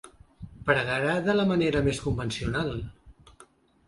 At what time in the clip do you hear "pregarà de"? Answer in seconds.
0.69-1.35